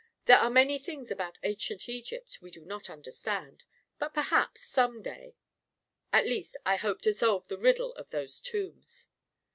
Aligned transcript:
There 0.25 0.39
are 0.39 0.49
many 0.49 0.79
things 0.79 1.11
about 1.11 1.37
ancient 1.43 1.87
Egypt 1.87 2.39
we 2.41 2.49
do 2.49 2.65
not 2.65 2.89
understand— 2.89 3.65
but 3.99 4.15
perhaps, 4.15 4.63
some 4.65 5.03
day— 5.03 5.35
At 6.11 6.25
least, 6.25 6.57
I 6.65 6.77
hope 6.77 7.03
to 7.03 7.13
solve 7.13 7.47
the 7.49 7.57
riddle 7.59 7.93
of 7.93 8.09
those 8.09 8.39
tombs." 8.41 9.09